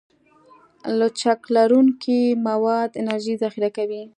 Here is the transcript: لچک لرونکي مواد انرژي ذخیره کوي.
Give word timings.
لچک 0.99 1.41
لرونکي 1.55 2.21
مواد 2.47 2.89
انرژي 3.01 3.33
ذخیره 3.43 3.69
کوي. 3.77 4.03